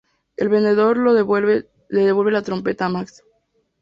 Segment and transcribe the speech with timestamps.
[0.35, 1.67] El vendedor le devuelve
[2.31, 3.21] la trompeta a Max.